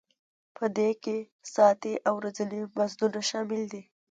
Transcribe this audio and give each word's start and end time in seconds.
په 0.55 0.65
دې 0.77 0.89
کې 1.03 1.17
ساعتي 1.53 1.93
او 2.07 2.13
ورځني 2.19 2.61
مزدونه 2.77 3.19
شامل 3.29 3.61
دي 3.71 3.83